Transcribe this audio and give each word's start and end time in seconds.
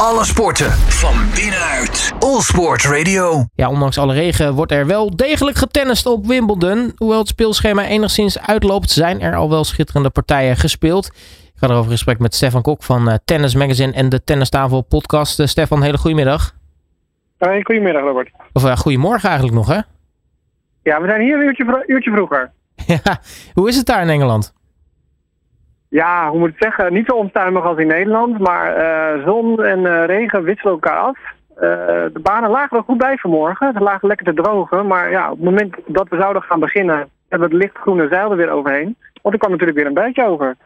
Alle 0.00 0.24
sporten 0.24 0.70
van 0.72 1.14
binnenuit. 1.34 2.12
All 2.18 2.40
Sport 2.40 2.84
Radio. 2.84 3.44
Ja, 3.54 3.70
ondanks 3.70 3.98
alle 3.98 4.12
regen 4.12 4.54
wordt 4.54 4.72
er 4.72 4.86
wel 4.86 5.16
degelijk 5.16 5.56
getennist 5.56 6.06
op 6.06 6.26
Wimbledon. 6.26 6.92
Hoewel 6.96 7.18
het 7.18 7.28
speelschema 7.28 7.86
enigszins 7.86 8.40
uitloopt, 8.46 8.90
zijn 8.90 9.20
er 9.20 9.36
al 9.36 9.50
wel 9.50 9.64
schitterende 9.64 10.10
partijen 10.10 10.56
gespeeld. 10.56 11.06
Ik 11.06 11.52
ga 11.54 11.66
erover 11.66 11.84
in 11.84 11.90
gesprek 11.90 12.18
met 12.18 12.34
Stefan 12.34 12.62
Kok 12.62 12.82
van 12.82 13.08
uh, 13.08 13.14
Tennis 13.24 13.54
Magazine 13.54 13.92
en 13.92 14.08
de 14.08 14.24
Tennistafel 14.24 14.82
podcast. 14.82 15.40
Uh, 15.40 15.46
Stefan, 15.46 15.82
hele 15.82 15.98
goedemiddag. 15.98 16.54
Hey, 17.38 17.62
goedemiddag 17.62 18.02
Robert. 18.02 18.30
Of 18.52 18.64
uh, 18.64 18.76
goedemorgen 18.76 19.28
eigenlijk 19.28 19.58
nog 19.58 19.68
hè? 19.68 19.80
Ja, 20.82 21.00
we 21.00 21.08
zijn 21.08 21.20
hier 21.20 21.38
een 21.38 21.46
uurtje, 21.46 21.64
vro 21.64 21.82
uurtje 21.86 22.10
vroeger. 22.10 22.52
ja, 23.04 23.20
hoe 23.54 23.68
is 23.68 23.76
het 23.76 23.86
daar 23.86 24.02
in 24.02 24.08
Engeland? 24.08 24.55
Ja, 26.02 26.30
hoe 26.30 26.38
moet 26.38 26.48
ik 26.48 26.58
zeggen? 26.58 26.92
Niet 26.92 27.06
zo 27.06 27.16
onstuimig 27.16 27.64
als 27.64 27.78
in 27.78 27.86
Nederland, 27.86 28.38
maar 28.38 28.74
zon 29.24 29.64
en 29.64 30.06
regen 30.06 30.42
wisselen 30.42 30.72
elkaar 30.72 30.98
af. 30.98 31.18
de 32.12 32.20
banen 32.22 32.50
lagen 32.50 32.76
er 32.76 32.82
goed 32.82 32.98
bij 32.98 33.16
vanmorgen. 33.16 33.72
Ze 33.72 33.80
lagen 33.80 34.08
lekker 34.08 34.26
te 34.26 34.42
drogen, 34.42 34.86
maar 34.86 35.10
ja, 35.10 35.30
op 35.30 35.36
het 35.36 35.44
moment 35.44 35.74
dat 35.86 36.08
we 36.08 36.16
zouden 36.16 36.42
gaan 36.42 36.60
beginnen, 36.60 37.08
hebben 37.28 37.48
we 37.48 37.54
het 37.54 37.64
lichtgroene 37.64 38.08
zeil 38.08 38.30
er 38.30 38.36
weer 38.36 38.50
overheen. 38.50 38.96
Want 39.22 39.34
er 39.34 39.40
kwam 39.40 39.50
natuurlijk 39.50 39.78
weer 39.78 39.86
een 39.86 40.04
beetje 40.04 40.26
over. 40.26 40.56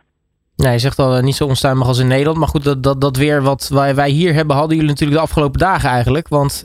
Nee, 0.57 0.73
je 0.73 0.79
zegt 0.79 0.99
al 0.99 1.21
niet 1.21 1.37
zo 1.37 1.45
onstuimig 1.45 1.87
als 1.87 1.99
in 1.99 2.09
Nederland. 2.09 2.39
Maar 2.39 2.49
goed, 2.49 2.65
dat, 2.65 2.83
dat, 2.83 3.01
dat 3.01 3.17
weer 3.17 3.43
wat 3.43 3.69
wij 3.95 4.09
hier 4.09 4.35
hebben, 4.35 4.57
hadden 4.57 4.77
jullie 4.77 4.91
natuurlijk 4.91 5.19
de 5.21 5.27
afgelopen 5.27 5.61
dagen 5.61 5.91
eigenlijk. 5.91 6.29
Want 6.29 6.65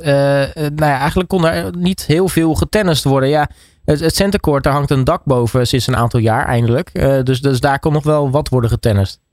nou 0.53 0.91
ja, 0.91 0.99
eigenlijk 0.99 1.29
kon 1.29 1.45
er 1.45 1.77
niet 1.77 2.05
heel 2.05 2.27
veel 2.27 2.55
getennist 2.55 3.03
worden. 3.03 3.29
Ja, 3.29 3.47
het, 3.85 3.99
het 3.99 4.15
centercourt, 4.15 4.63
daar 4.63 4.73
hangt 4.73 4.91
een 4.91 5.03
dak 5.03 5.23
boven 5.23 5.67
sinds 5.67 5.87
een 5.87 5.95
aantal 5.95 6.19
jaar 6.19 6.45
eindelijk. 6.45 6.89
Uh, 6.93 7.21
dus, 7.21 7.41
dus 7.41 7.59
daar 7.59 7.79
kon 7.79 7.93
nog 7.93 8.03
wel 8.03 8.31
wat 8.31 8.49
worden 8.49 8.69
getennist. 8.69 9.23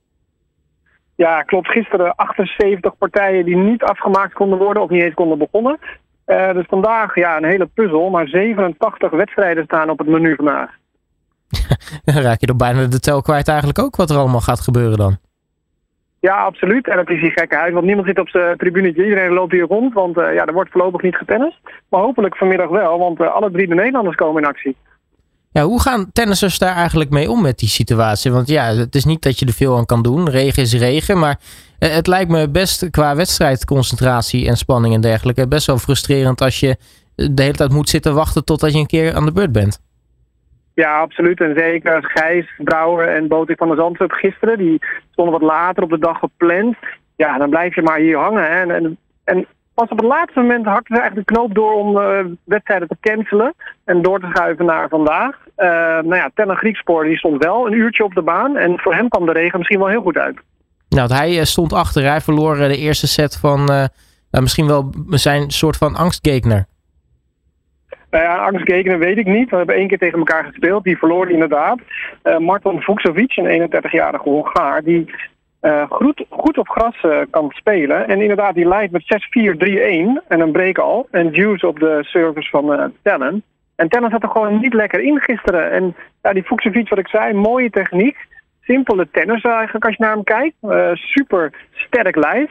Ja, 1.16 1.42
klopt. 1.42 1.69
Gisteren 1.69 2.15
78 2.15 2.98
partijen 2.98 3.45
die 3.45 3.56
niet 3.56 3.83
afgemaakt 3.83 4.33
konden 4.33 4.59
worden 4.59 4.83
of 4.83 4.91
niet 4.91 5.02
eens 5.02 5.15
konden 5.15 5.38
begonnen. 5.38 5.78
Uh, 6.27 6.52
dus 6.52 6.66
vandaag 6.69 7.15
ja, 7.15 7.36
een 7.36 7.44
hele 7.44 7.67
puzzel, 7.67 8.11
maar 8.11 8.28
87 8.28 9.11
wedstrijden 9.11 9.64
staan 9.64 9.91
op 9.91 9.98
het 9.98 10.09
menu 10.09 10.34
vandaag. 10.36 10.70
dan 12.05 12.22
raak 12.22 12.41
je 12.41 12.47
er 12.47 12.56
bijna 12.56 12.87
de 12.87 13.00
tel 13.00 13.22
kwijt 13.22 13.48
eigenlijk 13.48 13.78
ook 13.78 13.97
wat 13.97 14.11
er 14.11 14.16
allemaal 14.16 14.41
gaat 14.41 14.61
gebeuren 14.61 14.98
dan. 14.98 15.19
Ja, 16.28 16.37
absoluut. 16.37 16.89
En 16.89 16.97
dat 16.97 17.11
is 17.11 17.20
hier 17.20 17.31
gekke 17.31 17.56
uit, 17.56 17.73
want 17.73 17.84
niemand 17.84 18.06
zit 18.06 18.19
op 18.19 18.28
zijn 18.28 18.56
tribunetje. 18.56 19.05
Iedereen 19.05 19.33
loopt 19.33 19.53
hier 19.53 19.67
rond, 19.67 19.95
want 19.95 20.17
uh, 20.17 20.34
ja, 20.34 20.47
er 20.47 20.53
wordt 20.53 20.70
voorlopig 20.70 21.03
niet 21.03 21.17
getennist. 21.17 21.59
Maar 21.89 22.01
hopelijk 22.01 22.37
vanmiddag 22.37 22.69
wel, 22.69 22.98
want 22.98 23.20
uh, 23.20 23.34
alle 23.34 23.51
drie 23.51 23.69
de 23.69 23.75
Nederlanders 23.75 24.17
komen 24.17 24.43
in 24.43 24.48
actie. 24.48 24.77
Ja, 25.53 25.62
hoe 25.62 25.81
gaan 25.81 26.11
tennissers 26.12 26.59
daar 26.59 26.75
eigenlijk 26.75 27.11
mee 27.11 27.31
om 27.31 27.43
met 27.43 27.59
die 27.59 27.69
situatie? 27.69 28.33
Want 28.33 28.48
ja, 28.48 28.65
het 28.65 28.95
is 28.95 29.05
niet 29.05 29.23
dat 29.23 29.39
je 29.39 29.47
er 29.47 29.53
veel 29.53 29.77
aan 29.77 29.87
kan 29.87 30.03
doen. 30.03 30.31
Regen 30.31 30.62
is 30.62 30.75
regen, 30.75 31.19
maar 31.19 31.39
uh, 31.78 31.89
het 31.89 32.06
lijkt 32.06 32.31
me 32.31 32.50
best 32.50 32.91
qua 32.91 33.17
wedstrijdconcentratie 33.17 34.47
en 34.47 34.56
spanning 34.56 34.95
en 34.95 35.00
dergelijke 35.00 35.48
best 35.48 35.67
wel 35.67 35.78
frustrerend 35.78 36.41
als 36.41 36.61
je 36.61 36.77
de 37.15 37.43
hele 37.43 37.56
tijd 37.56 37.73
moet 37.73 37.89
zitten 37.89 38.15
wachten 38.15 38.45
totdat 38.45 38.73
je 38.73 38.78
een 38.78 38.87
keer 38.87 39.15
aan 39.15 39.25
de 39.25 39.33
beurt 39.33 39.53
bent. 39.53 39.81
Ja, 40.75 40.98
absoluut. 40.98 41.41
En 41.41 41.55
zeker 41.56 42.05
Gijs, 42.05 42.47
Brouwer 42.59 43.09
en 43.09 43.28
Botik 43.28 43.59
van 43.59 43.69
der 43.69 43.77
Zandvoort 43.77 44.12
gisteren. 44.12 44.59
Die 44.59 44.78
stonden 45.11 45.41
wat 45.41 45.51
later 45.51 45.83
op 45.83 45.91
de 45.91 45.98
dag 45.98 46.19
gepland. 46.19 46.77
Ja, 47.17 47.39
dan 47.39 47.51
blijf 47.51 47.75
je 47.75 47.83
maar 47.83 47.98
hier 47.98 48.19
hangen. 48.19 48.51
Hè. 48.51 48.75
En, 48.75 48.98
en, 49.25 49.47
pas 49.75 49.89
op 49.89 49.98
het 49.98 50.06
laatste 50.06 50.41
moment 50.41 50.65
hakten 50.65 50.95
ze 50.95 51.00
eigenlijk 51.00 51.28
de 51.28 51.34
knoop 51.34 51.55
door 51.55 51.73
om 51.73 51.97
uh, 51.97 52.19
wedstrijden 52.45 52.89
te 52.89 52.97
cancelen. 53.00 53.55
En 53.84 54.03
door 54.03 54.20
te 54.20 54.28
schuiven 54.33 54.65
naar 54.65 54.89
vandaag. 54.89 55.39
Uh, 55.56 55.69
nou 55.69 56.15
ja, 56.15 56.31
Tenna 56.34 56.55
Griekspoor 56.55 57.05
die 57.05 57.17
stond 57.17 57.45
wel 57.45 57.67
een 57.67 57.73
uurtje 57.73 58.05
op 58.05 58.15
de 58.15 58.23
baan. 58.23 58.56
En 58.56 58.78
voor 58.78 58.95
hem 58.95 59.09
kwam 59.09 59.27
de 59.27 59.33
regen 59.33 59.59
misschien 59.59 59.78
wel 59.78 59.89
heel 59.89 60.03
goed 60.03 60.17
uit. 60.17 60.39
Nou, 60.89 61.15
hij 61.15 61.45
stond 61.45 61.73
achter. 61.73 62.03
Hij 62.05 62.20
verloor 62.20 62.56
de 62.56 62.77
eerste 62.77 63.06
set 63.06 63.37
van 63.37 63.73
uh, 63.73 63.84
misschien 64.31 64.67
wel 64.67 64.93
zijn 65.09 65.50
soort 65.50 65.77
van 65.77 65.95
angstgekner. 65.95 66.67
Nou 68.13 68.25
ja, 68.25 68.37
Angst 68.37 68.65
Gekenen 68.65 68.99
weet 68.99 69.19
ik 69.19 69.27
niet. 69.27 69.51
We 69.51 69.57
hebben 69.57 69.75
één 69.75 69.89
keer 69.89 69.99
tegen 69.99 70.19
elkaar 70.19 70.45
gespeeld. 70.45 70.85
Die 70.85 70.99
verloor 70.99 71.31
inderdaad. 71.31 71.78
Uh, 72.25 72.39
Martin 72.39 72.81
Vuksovic, 72.81 73.37
een 73.37 73.71
31-jarige 73.71 74.28
Hongaar, 74.28 74.83
die 74.83 75.15
uh, 75.62 75.83
goed, 75.89 76.25
goed 76.28 76.59
op 76.59 76.69
gras 76.69 77.03
uh, 77.03 77.21
kan 77.31 77.51
spelen. 77.51 78.09
En 78.09 78.21
inderdaad, 78.21 78.55
die 78.55 78.69
leidt 78.69 78.93
met 78.93 79.03
6-4-3-1 79.03 80.28
en 80.28 80.41
een 80.41 80.53
break 80.53 80.78
al. 80.78 81.09
En 81.11 81.31
Juice 81.31 81.67
op 81.67 81.78
de 81.78 81.99
service 82.03 82.51
van 82.51 82.72
uh. 82.72 83.27
En 83.77 83.89
Tellen 83.89 84.11
zat 84.11 84.22
er 84.22 84.28
gewoon 84.28 84.61
niet 84.61 84.75
lekker 84.75 85.01
in 85.01 85.21
gisteren. 85.21 85.71
En 85.71 85.97
ja, 86.22 86.33
die 86.33 86.45
Vuksovic, 86.45 86.89
wat 86.89 86.99
ik 86.99 87.09
zei, 87.09 87.33
mooie 87.33 87.71
techniek. 87.71 88.17
Simpele 88.62 89.09
tennis 89.11 89.43
eigenlijk 89.43 89.84
als 89.84 89.97
je 89.97 90.03
naar 90.03 90.15
hem 90.15 90.25
kijkt. 90.25 90.56
super 90.95 91.53
sterk 91.72 92.17
lijf. 92.17 92.51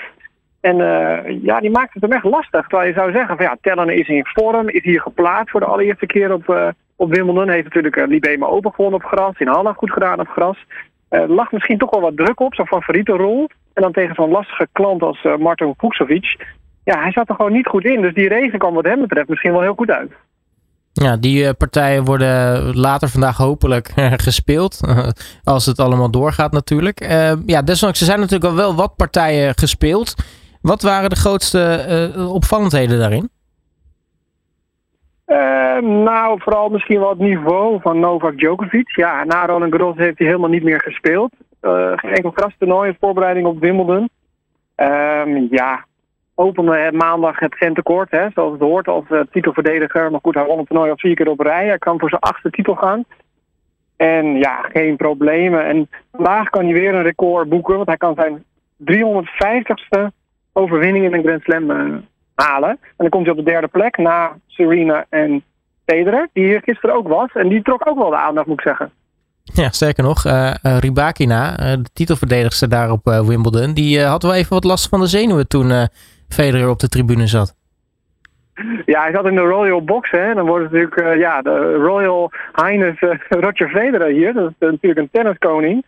En 0.61 0.79
uh, 0.79 1.43
ja, 1.43 1.59
die 1.59 1.69
maakt 1.69 1.93
het 1.93 2.01
hem 2.01 2.11
echt 2.11 2.23
lastig. 2.23 2.67
Terwijl 2.67 2.89
je 2.89 2.95
zou 2.95 3.11
zeggen 3.11 3.35
van 3.37 3.45
ja, 3.45 3.57
Tellen 3.61 3.95
is 3.97 4.07
in 4.07 4.25
vorm, 4.25 4.69
is 4.69 4.83
hier 4.83 5.01
geplaatst 5.01 5.49
voor 5.49 5.59
de 5.59 5.65
allereerste 5.65 6.05
keer 6.05 6.33
op, 6.33 6.47
uh, 6.47 6.67
op 6.95 7.13
Wimbledon. 7.13 7.49
Heeft 7.49 7.63
natuurlijk 7.63 7.95
uh, 7.95 8.07
Libema 8.07 8.45
Open 8.45 8.73
gewonnen 8.73 9.03
op 9.03 9.05
gras, 9.05 9.39
in 9.39 9.47
Halle 9.47 9.73
goed 9.73 9.91
gedaan 9.91 10.19
op 10.19 10.27
gras. 10.27 10.57
Er 11.09 11.29
lag 11.29 11.51
misschien 11.51 11.77
toch 11.77 11.89
wel 11.89 12.01
wat 12.01 12.17
druk 12.17 12.39
op, 12.39 12.55
zo'n 12.55 12.67
favoriete 12.67 13.11
rol. 13.11 13.49
En 13.73 13.81
dan 13.81 13.91
tegen 13.91 14.15
zo'n 14.15 14.29
lastige 14.29 14.67
klant 14.71 15.01
als 15.01 15.27
Martin 15.39 15.73
Vuksovic. 15.77 16.45
Ja, 16.83 17.01
hij 17.01 17.11
zat 17.11 17.29
er 17.29 17.35
gewoon 17.35 17.51
niet 17.51 17.67
goed 17.67 17.85
in. 17.85 18.01
Dus 18.01 18.13
die 18.13 18.29
race 18.29 18.57
kwam 18.57 18.73
wat 18.73 18.85
hem 18.85 19.01
betreft 19.01 19.27
misschien 19.27 19.51
wel 19.51 19.61
heel 19.61 19.73
goed 19.73 19.91
uit. 19.91 20.11
Ja, 20.93 21.17
die 21.17 21.53
partijen 21.53 22.03
worden 22.03 22.75
later 22.77 23.09
vandaag 23.09 23.37
hopelijk 23.37 23.91
gespeeld. 24.27 24.79
als 25.43 25.65
het 25.65 25.79
allemaal 25.79 26.11
doorgaat 26.11 26.51
natuurlijk. 26.51 26.99
ja, 27.45 27.61
desondanks, 27.61 27.99
er 27.99 28.05
zijn 28.05 28.19
natuurlijk 28.19 28.51
al 28.51 28.55
wel 28.55 28.75
wat 28.75 28.95
partijen 28.95 29.53
gespeeld. 29.57 30.15
Wat 30.61 30.81
waren 30.81 31.09
de 31.09 31.15
grootste 31.15 31.85
uh, 32.15 32.33
opvallendheden 32.33 32.99
daarin? 32.99 33.29
Uh, 35.27 35.77
nou, 36.03 36.41
vooral 36.41 36.69
misschien 36.69 36.99
wel 36.99 37.09
het 37.09 37.19
niveau 37.19 37.81
van 37.81 37.99
Novak 37.99 38.37
Djokovic. 38.37 38.95
Ja, 38.95 39.23
na 39.23 39.45
Roland 39.45 39.71
Garros 39.71 39.97
heeft 39.97 40.17
hij 40.17 40.27
helemaal 40.27 40.49
niet 40.49 40.63
meer 40.63 40.81
gespeeld. 40.81 41.33
Uh, 41.61 41.91
geen 41.95 42.13
enkel 42.13 42.31
grastoernooi 42.31 42.89
in 42.89 42.97
voorbereiding 42.99 43.45
op 43.45 43.59
Wimbledon. 43.59 44.09
Um, 44.75 45.47
ja, 45.51 45.85
opende 46.35 46.91
maandag 46.93 47.39
het 47.39 47.55
centercourt, 47.59 48.11
hè, 48.11 48.29
zoals 48.33 48.51
het 48.51 48.61
hoort 48.61 48.87
als 48.87 49.03
uh, 49.09 49.21
titelverdediger. 49.31 50.11
Maar 50.11 50.19
goed, 50.23 50.35
hij 50.35 50.45
won 50.45 50.57
het 50.57 50.67
toernooi 50.67 50.89
al 50.89 50.97
vier 50.97 51.15
keer 51.15 51.29
op 51.29 51.39
rij. 51.39 51.67
Hij 51.67 51.77
kan 51.77 51.99
voor 51.99 52.09
zijn 52.09 52.21
achtste 52.21 52.49
titel 52.49 52.75
gaan. 52.75 53.03
En 53.95 54.35
ja, 54.37 54.61
geen 54.61 54.95
problemen. 54.95 55.65
En 55.65 55.89
vandaag 56.11 56.49
kan 56.49 56.63
hij 56.63 56.73
weer 56.73 56.95
een 56.95 57.03
record 57.03 57.49
boeken, 57.49 57.75
want 57.75 57.87
hij 57.87 57.97
kan 57.97 58.15
zijn 58.15 58.43
350ste 58.77 60.20
overwinning 60.53 61.05
in 61.05 61.13
een 61.13 61.23
Grand 61.23 61.41
Slam 61.41 61.71
uh, 61.71 61.97
halen. 62.35 62.69
En 62.69 62.77
dan 62.97 63.09
komt 63.09 63.25
hij 63.25 63.35
op 63.35 63.45
de 63.45 63.51
derde 63.51 63.67
plek 63.67 63.97
na 63.97 64.37
Serena 64.47 65.05
en 65.09 65.43
Federer, 65.85 66.29
die 66.33 66.45
hier 66.45 66.61
gisteren 66.63 66.95
ook 66.95 67.07
was. 67.07 67.29
En 67.33 67.49
die 67.49 67.61
trok 67.61 67.87
ook 67.87 67.97
wel 67.97 68.09
de 68.09 68.17
aandacht, 68.17 68.47
moet 68.47 68.59
ik 68.59 68.67
zeggen. 68.67 68.91
Ja, 69.43 69.69
sterker 69.69 70.03
nog, 70.03 70.25
uh, 70.25 70.53
uh, 70.63 70.77
Ribakina, 70.77 71.55
de 71.55 71.89
titelverdedigster 71.93 72.69
daar 72.69 72.91
op 72.91 73.03
Wimbledon, 73.03 73.73
die 73.73 74.01
had 74.01 74.23
wel 74.23 74.33
even 74.33 74.53
wat 74.53 74.63
last 74.63 74.89
van 74.89 74.99
de 74.99 75.07
zenuwen 75.07 75.47
toen 75.47 75.87
Federer 76.29 76.69
op 76.69 76.79
de 76.79 76.87
tribune 76.87 77.27
zat. 77.27 77.55
Ja, 78.85 79.01
hij 79.01 79.11
zat 79.11 79.25
in 79.25 79.35
de 79.35 79.41
Royal 79.41 79.83
Box, 79.83 80.11
hè. 80.11 80.33
Dan 80.33 80.45
wordt 80.45 80.63
het 80.63 80.73
natuurlijk, 80.73 81.19
ja, 81.19 81.41
de 81.41 81.73
Royal 81.73 82.31
Highness 82.53 82.99
Roger 83.29 83.69
Federer 83.69 84.11
hier. 84.11 84.33
Dat 84.33 84.49
is 84.49 84.55
natuurlijk 84.59 85.01
een 85.01 85.09
tenniskoning. 85.11 85.85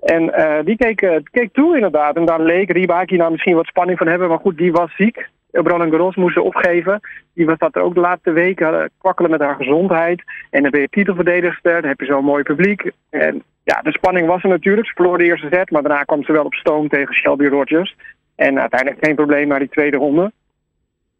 En 0.00 0.22
uh, 0.22 0.58
die 0.64 0.76
keek, 0.76 1.02
uh, 1.02 1.16
keek 1.30 1.52
toe 1.52 1.74
inderdaad. 1.74 2.16
En 2.16 2.24
daar 2.24 2.40
leek 2.40 2.70
Ribaki 2.70 3.16
nou 3.16 3.30
misschien 3.30 3.54
wat 3.54 3.66
spanning 3.66 3.98
van 3.98 4.06
hebben. 4.06 4.28
Maar 4.28 4.38
goed, 4.38 4.56
die 4.56 4.72
was 4.72 4.94
ziek. 4.96 5.28
Roland 5.50 5.90
Garros 5.90 6.16
moest 6.16 6.34
ze 6.34 6.42
opgeven. 6.42 7.00
Die 7.34 7.46
was 7.46 7.58
dat 7.58 7.76
ook 7.76 7.94
de 7.94 8.00
laatste 8.00 8.30
weken. 8.30 8.90
kwakkelen 8.98 9.30
met 9.30 9.40
haar 9.40 9.54
gezondheid. 9.54 10.22
En 10.50 10.62
dan 10.62 10.70
ben 10.70 10.80
je 10.80 10.88
titelverdedigster. 10.88 11.80
Dan 11.80 11.90
heb 11.90 12.00
je 12.00 12.06
zo'n 12.06 12.24
mooi 12.24 12.42
publiek. 12.42 12.90
En 13.10 13.42
ja, 13.64 13.80
de 13.82 13.92
spanning 13.92 14.26
was 14.26 14.42
er 14.42 14.48
natuurlijk. 14.48 14.86
Ze 14.86 14.92
verloor 14.94 15.18
de 15.18 15.24
eerste 15.24 15.48
set. 15.50 15.70
Maar 15.70 15.82
daarna 15.82 16.02
kwam 16.02 16.24
ze 16.24 16.32
wel 16.32 16.44
op 16.44 16.54
stoom 16.54 16.88
tegen 16.88 17.14
Shelby 17.14 17.46
Rogers. 17.46 17.96
En 18.34 18.60
uiteindelijk 18.60 19.04
geen 19.04 19.14
probleem 19.14 19.48
naar 19.48 19.58
die 19.58 19.68
tweede 19.68 19.96
ronde. 19.96 20.32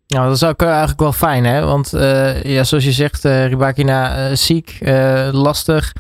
Nou, 0.07 0.27
dat 0.27 0.37
is 0.37 0.45
ook 0.45 0.63
eigenlijk 0.63 1.01
wel 1.01 1.13
fijn, 1.13 1.45
hè? 1.45 1.65
Want 1.65 1.91
ja, 2.43 2.65
zoals 2.65 2.85
je 2.85 2.91
zegt, 2.91 3.25
uh, 3.25 3.47
Ribakina 3.47 4.35
ziek, 4.35 4.79
lastig 5.33 5.93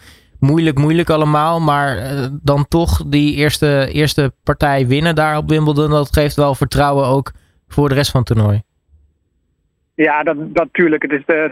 moeilijk, 0.46 0.78
moeilijk 0.78 1.10
allemaal. 1.10 1.60
Maar 1.60 1.96
uh, 1.96 2.26
dan 2.42 2.68
toch 2.68 3.02
die 3.06 3.34
eerste, 3.34 3.88
eerste 3.92 4.32
partij 4.42 4.86
winnen 4.86 5.14
daar 5.14 5.36
op 5.36 5.48
Wimbledon. 5.48 5.90
Dat 5.90 6.12
geeft 6.12 6.36
wel 6.36 6.54
vertrouwen 6.54 7.06
ook 7.06 7.32
voor 7.68 7.88
de 7.88 7.94
rest 7.94 8.10
van 8.10 8.20
het 8.20 8.34
toernooi. 8.34 8.62
Ja, 9.94 10.22
dat, 10.22 10.36
natuurlijk. 10.52 11.02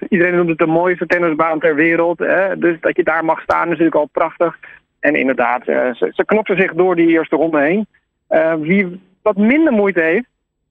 Iedereen 0.09 0.35
noemt 0.35 0.49
het 0.49 0.59
de 0.59 0.67
mooiste 0.67 1.07
tennisbaan 1.07 1.59
ter 1.59 1.75
wereld. 1.75 2.19
Hè? 2.19 2.59
Dus 2.59 2.81
dat 2.81 2.97
je 2.97 3.05
daar 3.05 3.25
mag 3.25 3.41
staan 3.41 3.63
is 3.63 3.69
natuurlijk 3.69 3.97
al 3.97 4.09
prachtig. 4.13 4.59
En 5.01 5.15
inderdaad, 5.15 5.69
uh, 5.69 5.95
ze, 5.95 6.13
ze 6.15 6.55
zich 6.57 6.75
door 6.75 6.97
die 6.97 7.09
eerste 7.09 7.37
ronde 7.37 7.61
heen. 7.61 7.87
Uh, 8.31 8.55
wie 8.55 9.01
wat 9.23 9.37
minder 9.37 9.73
moeite 9.73 10.01
heeft 10.01 10.27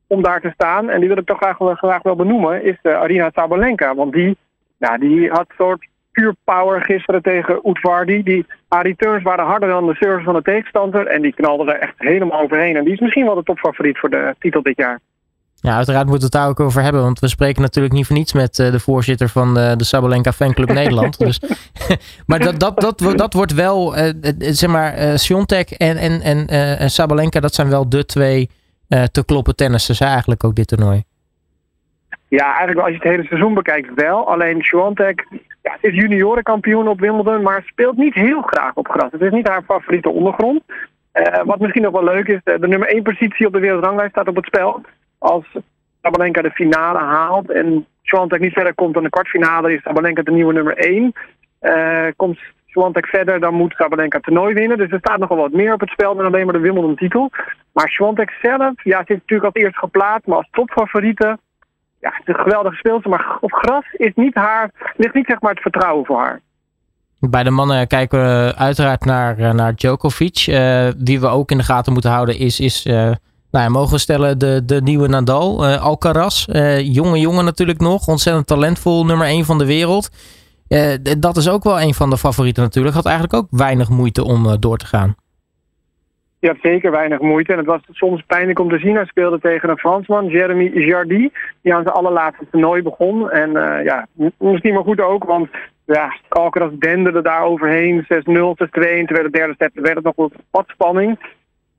om 0.07 0.23
daar 0.23 0.41
te 0.41 0.51
staan, 0.53 0.89
en 0.89 0.99
die 0.99 1.07
wil 1.09 1.17
ik 1.17 1.25
toch 1.25 1.37
graag, 1.37 1.57
graag 1.77 2.01
wel 2.01 2.15
benoemen, 2.15 2.63
is 2.63 2.77
Arina 2.81 3.31
Sabalenka. 3.33 3.95
Want 3.95 4.13
die, 4.13 4.37
nou, 4.77 4.99
die 4.99 5.29
had 5.29 5.45
soort 5.57 5.87
puur 6.13 6.35
power 6.43 6.81
gisteren 6.81 7.21
tegen 7.21 7.59
Oetvardi. 7.67 8.23
Die, 8.23 8.45
haar 8.67 8.85
returns 8.85 9.23
waren 9.23 9.45
harder 9.45 9.69
dan 9.69 9.87
de 9.87 9.95
service 9.95 10.23
van 10.23 10.33
de 10.33 10.41
tegenstander. 10.41 11.07
En 11.07 11.21
die 11.21 11.33
knalde 11.33 11.73
er 11.73 11.79
echt 11.79 11.93
helemaal 11.97 12.41
overheen. 12.41 12.75
En 12.75 12.83
die 12.83 12.93
is 12.93 12.99
misschien 12.99 13.25
wel 13.25 13.35
de 13.35 13.43
topfavoriet 13.43 13.97
voor 13.97 14.09
de 14.09 14.35
titel 14.39 14.61
dit 14.61 14.77
jaar. 14.77 14.99
Ja, 15.55 15.75
uiteraard 15.75 16.07
moeten 16.07 16.29
we 16.29 16.37
het 16.37 16.43
daar 16.43 16.49
ook 16.49 16.59
over 16.59 16.81
hebben. 16.81 17.01
Want 17.01 17.19
we 17.19 17.27
spreken 17.27 17.61
natuurlijk 17.61 17.93
niet 17.93 18.05
voor 18.07 18.15
niets 18.15 18.33
met 18.33 18.59
uh, 18.59 18.71
de 18.71 18.79
voorzitter 18.79 19.29
van 19.29 19.53
de, 19.53 19.73
de 19.77 19.83
Sabalenka 19.83 20.31
Fanclub 20.31 20.71
Nederland. 20.81 21.19
Dus, 21.19 21.41
maar 22.27 22.39
dat, 22.39 22.59
dat, 22.59 22.81
dat, 22.81 23.17
dat 23.17 23.33
wordt 23.33 23.53
wel, 23.53 23.97
uh, 23.97 24.09
zeg 24.37 24.69
maar, 24.69 25.19
Sjontek 25.19 25.69
en, 25.69 25.97
en, 25.97 26.47
en 26.47 26.89
Sabalenka, 26.89 27.39
dat 27.39 27.53
zijn 27.53 27.69
wel 27.69 27.89
de 27.89 28.05
twee 28.05 28.49
te 29.11 29.25
kloppen 29.25 29.55
tennissers 29.55 29.99
eigenlijk 29.99 30.43
ook 30.43 30.55
dit 30.55 30.67
toernooi. 30.67 31.03
Ja, 32.27 32.45
eigenlijk 32.45 32.79
als 32.79 32.89
je 32.89 32.95
het 32.95 33.03
hele 33.03 33.23
seizoen 33.23 33.53
bekijkt 33.53 33.93
wel. 33.95 34.27
Alleen 34.27 34.61
Swiatek 34.61 35.27
ja, 35.63 35.71
het 35.71 35.83
is 35.83 35.95
juniorenkampioen 35.95 36.87
op 36.87 36.99
Wimbledon, 36.99 37.41
maar 37.41 37.63
speelt 37.65 37.97
niet 37.97 38.13
heel 38.13 38.41
graag 38.41 38.73
op 38.73 38.87
gras. 38.87 39.11
Het 39.11 39.21
is 39.21 39.31
niet 39.31 39.47
haar 39.47 39.63
favoriete 39.63 40.09
ondergrond. 40.09 40.61
Uh, 41.13 41.43
wat 41.43 41.59
misschien 41.59 41.81
nog 41.81 41.91
wel 41.91 42.03
leuk 42.03 42.27
is, 42.27 42.39
de 42.43 42.67
nummer 42.67 42.87
1 42.87 43.03
positie 43.03 43.47
op 43.47 43.53
de 43.53 43.59
wereldranglijst 43.59 44.11
staat 44.11 44.27
op 44.27 44.35
het 44.35 44.45
spel. 44.45 44.81
Als 45.17 45.45
Sabalenka 46.01 46.41
de 46.41 46.51
finale 46.51 46.99
haalt 46.99 47.51
en 47.51 47.85
Swiatek 48.01 48.39
niet 48.39 48.53
verder 48.53 48.73
komt 48.73 48.93
dan 48.93 49.03
de 49.03 49.09
kwartfinale, 49.09 49.73
is 49.73 49.81
Sabalenka 49.81 50.21
de 50.21 50.31
nieuwe 50.31 50.53
nummer 50.53 50.77
1. 50.77 51.13
Uh, 51.61 52.07
komt 52.15 52.39
Swiatek 52.65 53.07
verder, 53.07 53.39
dan 53.39 53.53
moet 53.53 53.73
Sabalenka 53.77 54.19
toernooi 54.19 54.53
winnen. 54.53 54.77
Dus 54.77 54.91
er 54.91 54.99
staat 54.99 55.19
nog 55.19 55.29
wel 55.29 55.37
wat 55.37 55.51
meer 55.51 55.73
op 55.73 55.79
het 55.79 55.89
spel 55.89 56.15
dan 56.15 56.25
alleen 56.25 56.45
maar 56.45 56.53
de 56.53 56.59
Wimbledon 56.59 56.95
titel. 56.95 57.29
Maar 57.71 57.89
Swiatek 57.89 58.37
zelf, 58.41 58.83
ja, 58.83 58.97
zit 58.97 59.17
natuurlijk 59.17 59.55
als 59.55 59.63
eerst 59.63 59.77
geplaatst, 59.77 60.27
maar 60.27 60.37
als 60.37 60.49
topfavoriete 60.51 61.37
ja, 62.03 62.09
het 62.13 62.27
is 62.27 62.33
een 62.33 62.43
geweldige 62.43 62.75
speelster, 62.75 63.09
maar 63.09 63.37
op 63.41 63.51
gras 63.51 63.85
is 63.91 64.11
niet 64.15 64.35
haar, 64.35 64.93
ligt 64.97 65.13
niet 65.13 65.25
zeg 65.25 65.41
maar 65.41 65.51
het 65.51 65.61
vertrouwen 65.61 66.05
voor 66.05 66.19
haar. 66.19 66.41
Bij 67.19 67.43
de 67.43 67.49
mannen 67.49 67.87
kijken 67.87 68.19
we 68.19 68.53
uiteraard 68.55 69.05
naar, 69.05 69.37
eh, 69.37 69.53
naar 69.53 69.75
Djokovic. 69.75 70.47
Uh, 70.47 70.87
wie 70.97 71.19
we 71.19 71.27
ook 71.27 71.51
in 71.51 71.57
de 71.57 71.63
gaten 71.63 71.93
moeten 71.93 72.11
houden 72.11 72.37
is, 72.37 72.59
is 72.59 72.83
nou 72.83 73.17
ja, 73.51 73.69
mogen 73.69 73.93
we 73.93 73.99
stellen, 73.99 74.37
de, 74.37 74.61
de 74.65 74.81
nieuwe 74.81 75.07
Nadal. 75.07 75.69
Uh, 75.69 75.81
Alcaraz, 75.81 76.45
jonge 76.77 77.19
jongen 77.19 77.45
natuurlijk 77.45 77.79
nog. 77.79 78.07
Ontzettend 78.07 78.47
talentvol, 78.47 79.05
nummer 79.05 79.27
1 79.27 79.45
van 79.45 79.57
de 79.57 79.65
wereld. 79.65 80.09
dat 81.19 81.37
is 81.37 81.49
ook 81.49 81.63
wel 81.63 81.81
een 81.81 81.93
van 81.93 82.09
de 82.09 82.17
favorieten 82.17 82.63
natuurlijk. 82.63 82.95
Had 82.95 83.05
eigenlijk 83.05 83.35
ook 83.35 83.47
weinig 83.49 83.89
moeite 83.89 84.23
om 84.23 84.59
door 84.59 84.77
te 84.77 84.85
gaan. 84.85 85.15
Je 86.43 86.49
hebt 86.49 86.61
zeker 86.61 86.91
weinig 86.91 87.19
moeite. 87.19 87.51
En 87.51 87.57
het 87.57 87.67
was 87.67 87.81
soms 87.91 88.23
pijnlijk 88.27 88.59
om 88.59 88.69
te 88.69 88.77
zien. 88.77 88.95
Hij 88.95 89.05
speelde 89.05 89.39
tegen 89.39 89.69
een 89.69 89.77
Fransman, 89.77 90.27
Jeremy 90.27 90.71
Jardy. 90.73 91.29
Die 91.61 91.73
aan 91.73 91.83
zijn 91.83 91.95
allerlaatste 91.95 92.45
toernooi 92.51 92.81
begon. 92.81 93.29
En 93.29 93.49
uh, 93.49 93.83
ja, 93.83 94.07
misschien 94.37 94.73
maar 94.73 94.83
goed 94.83 95.01
ook. 95.01 95.23
Want 95.23 95.49
ja, 95.85 96.13
Alcaraz 96.29 96.71
denderde 96.79 97.21
daar 97.21 97.43
overheen. 97.43 98.03
6-0, 98.03 98.05
6-2. 98.05 98.05
Terwijl 98.65 99.23
de 99.23 99.29
derde 99.29 99.55
set 99.57 99.71
werd 99.73 99.95
het 99.95 100.15
nog 100.15 100.29
wat 100.51 100.67
spanning. 100.67 101.19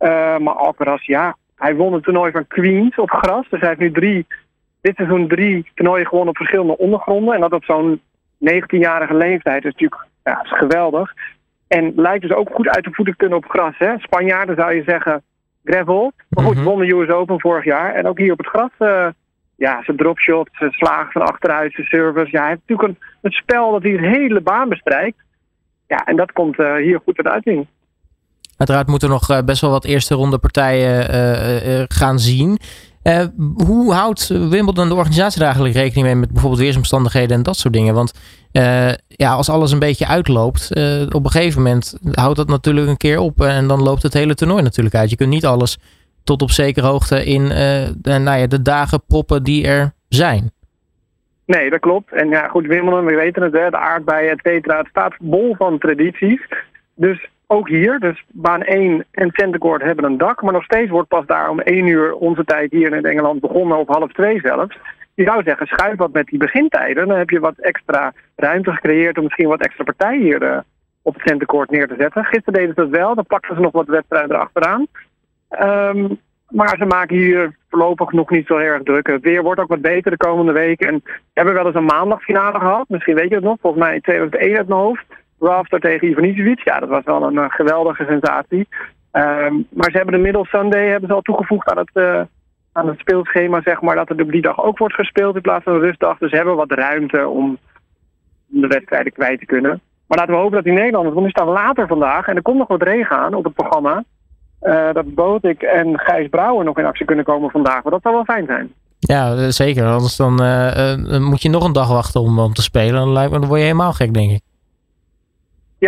Uh, 0.00 0.38
maar 0.38 0.55
Alcaraz, 0.55 1.06
ja, 1.06 1.37
hij 1.56 1.75
won 1.75 1.93
het 1.93 2.02
toernooi 2.02 2.32
van 2.32 2.46
Queens 2.46 2.96
op 2.96 3.10
gras. 3.10 3.49
Dus 3.49 3.60
hij 3.60 3.69
heeft 3.69 3.81
nu 3.81 3.93
drie, 3.93 4.26
dit 4.81 4.96
seizoen 4.96 5.28
drie 5.28 5.70
toernooien 5.75 6.06
gewonnen 6.06 6.31
op 6.31 6.37
verschillende 6.37 6.78
ondergronden. 6.78 7.34
En 7.34 7.40
dat 7.40 7.52
op 7.52 7.64
zo'n 7.64 8.00
19-jarige 8.50 9.14
leeftijd. 9.14 9.64
Is 9.64 9.72
natuurlijk 9.72 10.06
ja, 10.22 10.43
is 10.43 10.58
geweldig. 10.58 11.14
En 11.79 11.93
lijkt 11.97 12.23
dus 12.23 12.37
ook 12.37 12.50
goed 12.53 12.69
uit 12.69 12.85
de 12.85 12.93
voeten 12.93 13.17
kunnen 13.17 13.38
op 13.38 13.44
gras. 13.49 13.75
Hè? 13.79 13.99
Spanjaarden 13.99 14.56
zou 14.56 14.75
je 14.75 14.82
zeggen 14.87 15.23
gravel. 15.65 16.12
Maar 16.29 16.44
goed, 16.44 16.56
-hmm. 16.56 16.79
de 16.79 16.93
US 16.93 17.09
Open 17.09 17.41
vorig 17.41 17.65
jaar. 17.65 17.94
En 17.94 18.06
ook 18.06 18.19
hier 18.19 18.32
op 18.32 18.38
het 18.38 18.47
gras, 18.47 18.71
uh, 18.79 19.06
ja, 19.56 19.82
zijn 19.85 19.97
dropshot, 19.97 20.49
zijn 20.53 20.71
slagen 20.71 21.12
van 21.12 21.23
achteruit, 21.23 21.73
zijn 21.73 21.87
service. 21.87 22.29
Ja, 22.31 22.41
hij 22.41 22.49
heeft 22.49 22.61
natuurlijk 22.67 22.88
een, 22.88 23.06
een 23.23 23.31
spel 23.31 23.73
dat 23.73 23.82
hij 23.82 23.97
de 23.97 24.06
hele 24.06 24.41
baan 24.41 24.69
bestrijkt. 24.69 25.17
Ja, 25.87 26.05
en 26.05 26.17
dat 26.17 26.32
komt 26.32 26.59
uh, 26.59 26.75
hier 26.75 27.00
goed 27.05 27.17
uit 27.17 27.35
uiting. 27.35 27.67
Uiteraard 28.56 28.88
moeten 28.88 29.09
we 29.09 29.15
nog 29.15 29.44
best 29.44 29.61
wel 29.61 29.70
wat 29.70 29.85
eerste 29.85 30.15
ronde 30.15 30.38
partijen 30.38 31.05
gaan 31.88 32.19
zien. 32.19 32.59
Uh, 33.05 33.25
hoe 33.67 33.93
houdt 33.93 34.29
Wimbledon 34.29 34.89
de 34.89 34.95
organisatie 34.95 35.39
er 35.39 35.45
eigenlijk 35.47 35.75
rekening 35.75 36.06
mee 36.06 36.15
met 36.17 36.33
bijvoorbeeld 36.33 36.62
weersomstandigheden 36.62 37.37
en 37.37 37.43
dat 37.43 37.56
soort 37.56 37.75
dingen? 37.75 37.95
Want 37.95 38.12
uh, 38.53 38.93
ja, 39.09 39.33
als 39.33 39.49
alles 39.49 39.73
een 39.73 39.79
beetje 39.79 40.06
uitloopt, 40.06 40.71
op 41.12 41.25
een 41.25 41.31
gegeven 41.31 41.62
moment 41.62 41.99
houdt 42.11 42.37
dat 42.37 42.49
natuurlijk 42.49 42.89
een 42.89 42.97
keer 42.97 43.19
op 43.19 43.41
en 43.41 43.67
dan 43.69 43.83
loopt 43.83 44.03
het 44.03 44.15
hele 44.15 44.35
toernooi 44.35 44.62
natuurlijk 44.62 44.95
uit. 44.95 45.11
Je 45.11 45.17
kunt 45.17 45.31
niet 45.31 45.47
alles 45.47 45.79
tot 46.25 46.43
op 46.43 46.51
zekere 46.51 46.87
hoogte 46.87 47.25
in 47.25 47.49
de, 47.49 47.95
nou 48.03 48.39
ja, 48.39 48.47
de 48.47 48.62
dagen 48.62 49.03
proppen 49.06 49.43
die 49.43 49.67
er 49.67 49.93
zijn. 50.09 50.53
Nee, 51.47 51.71
dat 51.71 51.81
klopt. 51.81 52.12
En 52.12 52.29
ja, 52.29 52.49
goed, 52.49 52.67
Wimbledon, 52.67 53.05
we 53.05 53.15
weten 53.15 53.43
het, 53.43 53.53
de 53.53 53.77
aardbeien, 53.77 54.31
et 54.31 54.41
cetera. 54.43 54.79
Het 54.79 54.87
staat 54.87 55.15
bol 55.21 55.55
van 55.55 55.79
tradities. 55.79 56.41
Dus 56.95 57.29
ook 57.46 57.69
hier, 57.69 57.99
dus 57.99 58.25
baan 58.29 58.62
1 58.62 59.05
en 59.11 59.31
Centercourt 59.32 59.82
hebben 59.82 60.05
een 60.05 60.19
dak. 60.19 60.43
Maar 60.43 60.52
nog 60.52 60.64
steeds 60.64 60.91
wordt 60.91 61.08
pas 61.08 61.26
daar 61.26 61.50
om 61.50 61.61
1 61.61 61.87
uur 61.87 62.14
onze 62.14 62.44
tijd 62.44 62.70
hier 62.70 62.93
in 62.93 63.05
Engeland 63.05 63.41
begonnen, 63.41 63.79
of 63.79 63.88
half 63.88 64.12
2 64.12 64.41
zelfs. 64.41 64.79
Je 65.14 65.25
zou 65.25 65.43
zeggen, 65.43 65.67
schuif 65.67 65.96
wat 65.96 66.12
met 66.12 66.26
die 66.26 66.38
begintijden. 66.38 67.08
Dan 67.08 67.17
heb 67.17 67.31
je 67.31 67.41
wat 67.41 67.58
extra 67.58 68.12
ruimte 68.37 68.73
gecreëerd 68.73 69.17
om 69.17 69.25
misschien 69.25 69.49
wat 69.49 69.61
extra 69.61 69.85
partijen 69.85 70.23
hier 70.23 70.43
uh, 70.43 70.58
op 71.02 71.14
het 71.14 71.29
Centercourt 71.29 71.70
neer 71.70 71.88
te 71.88 71.96
zetten. 71.99 72.25
Gisteren 72.25 72.52
deden 72.52 72.75
ze 72.75 72.81
dat 72.81 73.00
wel, 73.00 73.14
dan 73.14 73.26
pakten 73.26 73.55
ze 73.55 73.61
nog 73.61 73.73
wat 73.73 73.87
wedstrijden 73.87 74.37
erachteraan. 74.37 74.87
Um, 75.61 76.19
maar 76.49 76.76
ze 76.79 76.85
maken 76.85 77.17
hier 77.17 77.56
voorlopig 77.70 78.12
nog 78.12 78.31
niet 78.31 78.46
zo 78.46 78.56
erg 78.56 78.82
druk. 78.82 79.06
Het 79.06 79.23
weer 79.23 79.43
wordt 79.43 79.61
ook 79.61 79.69
wat 79.69 79.81
beter 79.81 80.11
de 80.11 80.17
komende 80.17 80.52
weken. 80.52 80.88
En 80.88 81.00
we 81.05 81.20
hebben 81.32 81.55
wel 81.55 81.67
eens 81.67 81.75
een 81.75 81.85
maandagfinale 81.85 82.58
gehad. 82.58 82.88
Misschien 82.88 83.14
weet 83.14 83.29
je 83.29 83.35
het 83.35 83.44
nog, 83.44 83.56
volgens 83.61 83.85
mij 83.85 84.00
2001 84.00 84.56
uit 84.56 84.69
mijn 84.69 84.81
hoofd. 84.81 85.05
Rafter 85.38 85.81
tegen 85.81 86.08
Ivanisevic. 86.08 86.64
Ja, 86.64 86.78
dat 86.78 86.88
was 86.88 87.04
wel 87.04 87.22
een 87.22 87.34
uh, 87.34 87.44
geweldige 87.48 88.04
sensatie. 88.08 88.69
Um, 89.12 89.66
maar 89.70 89.90
ze 89.90 89.96
hebben 89.96 90.14
de 90.14 90.20
Middle 90.20 90.44
Sunday 90.44 90.88
hebben 90.88 91.08
ze 91.08 91.14
al 91.14 91.22
toegevoegd 91.22 91.70
aan 91.70 91.78
het, 91.78 91.90
uh, 91.94 92.20
aan 92.72 92.88
het 92.88 92.98
speelschema, 92.98 93.60
zeg 93.64 93.81
maar, 93.81 93.96
dat 93.96 94.10
er 94.10 94.20
op 94.20 94.31
die 94.31 94.42
dag 94.42 94.64
ook 94.64 94.78
wordt 94.78 94.94
gespeeld 94.94 95.34
in 95.34 95.40
plaats 95.40 95.64
van 95.64 95.75
een 95.75 95.81
rustdag. 95.81 96.19
Dus 96.19 96.31
ze 96.31 96.36
hebben 96.36 96.56
wat 96.56 96.72
ruimte 96.72 97.28
om 97.28 97.58
de 98.46 98.66
wedstrijden 98.66 99.12
kwijt 99.12 99.38
te 99.38 99.46
kunnen. 99.46 99.81
Maar 100.06 100.19
laten 100.19 100.34
we 100.34 100.40
hopen 100.40 100.54
dat 100.54 100.64
die 100.64 100.72
Nederlanders, 100.72 101.14
want 101.14 101.26
die 101.26 101.36
staan 101.36 101.52
later 101.52 101.86
vandaag 101.86 102.26
en 102.26 102.36
er 102.36 102.42
komt 102.42 102.58
nog 102.58 102.69
wat 102.69 102.82
regen 102.82 103.16
aan 103.16 103.34
op 103.34 103.44
het 103.44 103.54
programma. 103.54 104.04
Uh, 104.62 104.92
dat 104.92 105.14
Botik 105.14 105.62
en 105.62 105.98
Gijs 105.98 106.28
Brouwer 106.28 106.64
nog 106.64 106.78
in 106.78 106.84
actie 106.84 107.06
kunnen 107.06 107.25
komen 107.25 107.50
vandaag. 107.50 107.82
Maar 107.82 107.92
dat 107.92 108.02
zou 108.02 108.14
wel 108.14 108.25
fijn 108.25 108.46
zijn. 108.46 108.72
Ja, 108.98 109.50
zeker. 109.50 109.86
Anders 109.86 110.16
dan 110.16 110.32
moet 111.22 111.42
je 111.42 111.48
nog 111.48 111.64
een 111.64 111.72
dag 111.72 111.88
wachten 111.88 112.20
om, 112.20 112.38
om 112.38 112.52
te 112.52 112.62
spelen. 112.62 112.94
Dan, 112.94 113.12
lijkt 113.12 113.32
me, 113.32 113.38
dan 113.38 113.48
word 113.48 113.60
je 113.60 113.66
helemaal 113.66 113.92
gek, 113.92 114.14
denk 114.14 114.31
ik. 114.31 114.40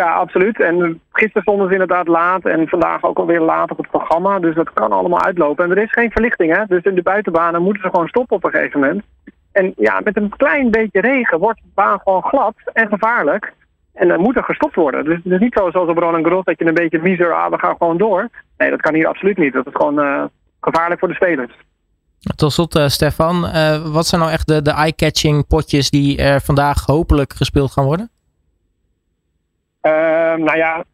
Ja, 0.01 0.15
absoluut. 0.15 0.61
En 0.61 1.01
gisteren 1.13 1.43
stonden 1.43 1.67
ze 1.67 1.73
inderdaad 1.73 2.09
laat 2.09 2.45
en 2.45 2.69
vandaag 2.69 3.05
ook 3.05 3.19
alweer 3.19 3.41
laat 3.41 3.71
op 3.71 3.77
het 3.77 3.91
programma. 3.91 4.39
Dus 4.39 4.55
dat 4.55 4.73
kan 4.73 4.93
allemaal 4.93 5.23
uitlopen. 5.23 5.65
En 5.65 5.71
er 5.71 5.83
is 5.83 5.93
geen 5.93 6.11
verlichting, 6.11 6.57
hè. 6.57 6.65
Dus 6.67 6.83
in 6.83 6.95
de 6.95 7.03
buitenbanen 7.03 7.63
moeten 7.63 7.83
ze 7.83 7.89
gewoon 7.91 8.09
stoppen 8.09 8.37
op 8.37 8.45
een 8.45 8.51
gegeven 8.51 8.81
moment. 8.81 9.03
En 9.53 9.73
ja, 9.77 10.01
met 10.05 10.17
een 10.17 10.37
klein 10.37 10.71
beetje 10.71 11.01
regen 11.01 11.39
wordt 11.39 11.61
de 11.63 11.69
baan 11.75 12.01
gewoon 12.05 12.23
glad 12.23 12.55
en 12.73 12.89
gevaarlijk. 12.89 13.53
En 13.95 14.09
dan 14.09 14.21
moet 14.21 14.37
er 14.37 14.45
gestopt 14.45 14.75
worden. 14.75 15.05
Dus 15.05 15.21
het 15.25 15.33
is 15.33 15.41
niet 15.41 15.59
zo 15.59 15.71
zoals 15.71 15.89
op 15.89 15.99
Roland 15.99 16.25
Garros 16.25 16.45
dat 16.45 16.59
je 16.59 16.67
een 16.67 16.75
beetje 16.75 17.03
miser, 17.03 17.33
ah, 17.33 17.51
we 17.51 17.59
gaan 17.59 17.77
gewoon 17.77 17.99
door. 17.99 18.29
Nee, 18.57 18.71
dat 18.71 18.81
kan 18.81 18.95
hier 18.95 19.07
absoluut 19.07 19.37
niet. 19.37 19.53
Dat 19.53 19.67
is 19.67 19.75
gewoon 19.75 20.01
uh, 20.01 20.25
gevaarlijk 20.61 21.01
voor 21.01 21.09
de 21.09 21.15
spelers. 21.15 21.53
Tot 22.37 22.53
slot, 22.53 22.77
uh, 22.77 22.87
Stefan. 22.87 23.45
Uh, 23.45 23.93
wat 23.93 24.07
zijn 24.07 24.21
nou 24.21 24.33
echt 24.33 24.47
de, 24.47 24.63
de 24.63 24.71
eye-catching 24.71 25.47
potjes 25.47 25.91
die 25.91 26.19
er 26.19 26.41
vandaag 26.41 26.85
hopelijk 26.85 27.33
gespeeld 27.33 27.73
gaan 27.73 27.85
worden? 27.85 28.11
Uh, 29.87 29.93
nou 30.45 30.57
ja, 30.57 30.85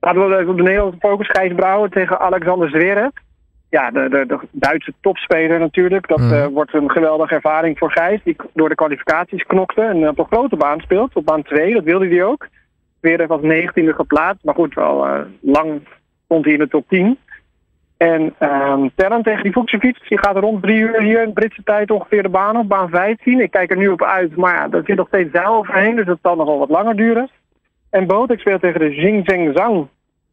laten 0.00 0.28
we 0.28 0.50
op 0.50 0.56
de 0.56 0.62
Nederlandse 0.62 1.00
focus. 1.00 1.28
Gijs 1.28 1.54
Brouwer 1.54 1.90
tegen 1.90 2.20
Alexander 2.20 2.68
Zverev. 2.68 3.10
Ja, 3.70 3.90
de, 3.90 4.08
de, 4.08 4.26
de 4.26 4.38
Duitse 4.50 4.92
topspeler 5.00 5.58
natuurlijk. 5.58 6.08
Dat 6.08 6.18
mm. 6.18 6.32
uh, 6.32 6.46
wordt 6.46 6.74
een 6.74 6.90
geweldige 6.90 7.34
ervaring 7.34 7.78
voor 7.78 7.90
Gijs. 7.90 8.20
Die 8.24 8.36
door 8.54 8.68
de 8.68 8.74
kwalificaties 8.74 9.42
knokte 9.42 9.82
en 9.82 10.08
op 10.08 10.18
een 10.18 10.26
grote 10.26 10.56
baan 10.56 10.80
speelt. 10.80 11.14
Op 11.14 11.24
baan 11.24 11.42
2, 11.42 11.74
dat 11.74 11.84
wilde 11.84 12.08
hij 12.08 12.24
ook. 12.24 12.48
Zverev 13.00 13.28
was 13.28 13.40
19e 13.42 13.94
geplaatst. 13.94 14.44
Maar 14.44 14.54
goed, 14.54 14.74
wel 14.74 15.06
uh, 15.06 15.20
lang 15.40 15.80
stond 16.24 16.44
hij 16.44 16.54
in 16.54 16.58
de 16.58 16.68
top 16.68 16.88
10. 16.88 17.18
En 17.96 18.34
um, 18.40 18.90
Terren 18.94 19.22
tegen 19.22 19.42
die 19.42 19.52
Fuchsevic, 19.52 20.08
die 20.08 20.18
gaat 20.18 20.36
rond 20.36 20.62
drie 20.62 20.78
uur 20.78 21.02
hier 21.02 21.22
in 21.22 21.32
Britse 21.32 21.62
tijd 21.62 21.90
ongeveer 21.90 22.22
de 22.22 22.28
baan 22.28 22.56
op, 22.56 22.68
baan 22.68 22.88
15. 22.88 23.40
Ik 23.40 23.50
kijk 23.50 23.70
er 23.70 23.76
nu 23.76 23.88
op 23.88 24.02
uit, 24.02 24.36
maar 24.36 24.54
ja, 24.54 24.68
er 24.70 24.82
zit 24.84 24.96
nog 24.96 25.06
steeds 25.06 25.32
zeil 25.32 25.54
overheen, 25.54 25.96
dus 25.96 26.06
dat 26.06 26.18
zal 26.22 26.36
nog 26.36 26.46
wel 26.46 26.58
wat 26.58 26.68
langer 26.68 26.96
duren. 26.96 27.30
En 27.90 28.06
Botek 28.06 28.40
speelt 28.40 28.60
tegen 28.60 28.80
de 28.80 28.94
Jingzheng 28.94 29.50
Zhang. 29.54 29.88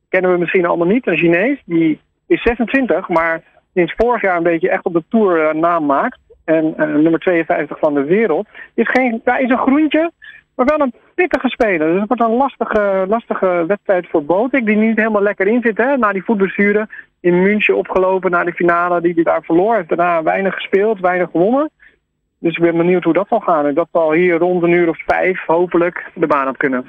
Kennen 0.10 0.32
we 0.32 0.38
misschien 0.38 0.66
allemaal 0.66 0.88
niet, 0.88 1.08
een 1.08 1.18
Chinees. 1.18 1.62
Die 1.66 2.00
is 2.28 2.42
26, 2.42 3.10
maar 3.10 3.42
sinds 3.74 3.94
vorig 3.98 4.22
jaar 4.22 4.38
een 4.38 4.44
beetje 4.44 4.70
echt 4.70 4.86
op 4.86 4.94
de 4.94 5.04
Tour 5.10 5.56
uh, 5.56 5.62
naam 5.62 5.86
maakt. 5.86 6.20
En 6.44 6.74
uh, 6.78 6.86
nummer 6.86 7.20
52 7.20 7.80
van 7.80 7.94
de 7.94 8.04
wereld. 8.04 8.48
Is, 8.74 8.90
geen, 8.90 9.22
ja, 9.26 9.38
is 9.38 9.50
een 9.50 9.58
groentje, 9.58 10.12
maar 10.56 10.66
wel 10.66 10.80
een 10.80 10.94
pittige 11.16 11.50
speler. 11.50 11.92
Dus 11.92 12.00
het 12.00 12.08
wordt 12.08 12.24
een 12.24 12.38
lastige, 12.38 13.06
lastige 13.08 13.64
wedstrijd 13.68 14.08
voor 14.10 14.26
Botek. 14.26 14.66
Die 14.66 14.76
niet 14.76 14.98
helemaal 14.98 15.22
lekker 15.22 15.48
in 15.48 15.62
zit. 15.62 15.78
Hè? 15.78 15.98
Na 15.98 16.12
die 16.12 16.24
voetblessure 16.24 16.88
in 17.20 17.42
München 17.42 17.78
opgelopen 17.78 18.32
naar 18.32 18.46
de 18.46 18.54
finale 18.54 19.02
die 19.02 19.14
hij 19.14 19.24
daar 19.24 19.44
verloor. 19.44 19.76
Heeft 19.76 19.90
daarna 19.90 20.24
weinig 20.24 20.54
gespeeld, 20.54 21.00
weinig 21.00 21.30
gewonnen. 21.32 21.70
Dus 22.40 22.56
ik 22.56 22.64
ben 22.64 22.78
benieuwd 22.78 23.04
hoe 23.04 23.14
dat 23.14 23.28
zal 23.28 23.40
gaan. 23.40 23.66
En 23.66 23.74
dat 23.74 23.88
zal 23.92 24.12
hier 24.12 24.38
rond 24.38 24.64
een 24.64 24.72
uur 24.72 24.90
of 24.90 25.04
vijf 25.06 25.46
hopelijk 25.46 26.12
de 26.14 26.28
baan 26.28 26.48
op 26.48 26.58
kunnen. 26.58 26.86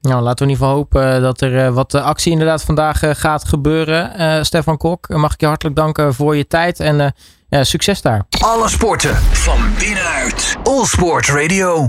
Nou, 0.00 0.22
laten 0.22 0.46
we 0.46 0.52
in 0.52 0.58
ieder 0.58 0.66
geval 0.66 0.74
hopen 0.74 1.22
dat 1.22 1.40
er 1.40 1.72
wat 1.72 1.94
actie 1.94 2.32
inderdaad 2.32 2.62
vandaag 2.62 3.00
gaat 3.02 3.44
gebeuren. 3.44 4.46
Stefan 4.46 4.76
Kok, 4.76 5.08
mag 5.08 5.32
ik 5.32 5.40
je 5.40 5.46
hartelijk 5.46 5.76
danken 5.76 6.14
voor 6.14 6.36
je 6.36 6.46
tijd 6.46 6.80
en 6.80 7.14
ja, 7.48 7.64
succes 7.64 8.02
daar. 8.02 8.24
Alle 8.40 8.68
sporten 8.68 9.14
van 9.16 9.58
binnenuit. 9.78 10.56
All 10.62 10.84
Sport 10.84 11.28
Radio. 11.28 11.86